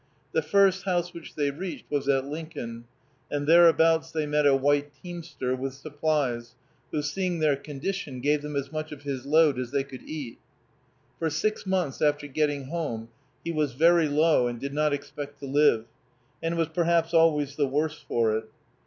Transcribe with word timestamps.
The 0.31 0.41
first 0.41 0.85
house 0.85 1.13
which 1.13 1.35
they 1.35 1.51
reached 1.51 1.91
was 1.91 2.09
at 2.09 2.25
Lincoln, 2.25 2.85
and 3.29 3.45
thereabouts 3.45 4.11
they 4.11 4.25
met 4.25 4.47
a 4.47 4.55
white 4.55 4.91
teamster 4.95 5.55
with 5.55 5.75
supplies, 5.75 6.55
who, 6.89 7.03
seeing 7.03 7.37
their 7.37 7.55
condition, 7.55 8.19
gave 8.19 8.41
them 8.41 8.55
as 8.55 8.71
much 8.71 8.91
of 8.91 9.03
his 9.03 9.27
load 9.27 9.59
as 9.59 9.69
they 9.69 9.83
could 9.83 10.01
eat. 10.01 10.39
For 11.19 11.29
six 11.29 11.67
months 11.67 12.01
after 12.01 12.25
getting 12.25 12.63
home, 12.69 13.09
he 13.45 13.51
was 13.51 13.73
very 13.73 14.07
low, 14.07 14.47
and 14.47 14.59
did 14.59 14.73
not 14.73 14.91
expect 14.91 15.37
to 15.41 15.45
live, 15.45 15.85
and 16.41 16.57
was 16.57 16.69
perhaps 16.69 17.13
always 17.13 17.55
the 17.55 17.67
worse 17.67 17.99
for 18.07 18.35
it. 18.35 18.45